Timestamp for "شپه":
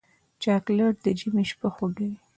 1.49-1.67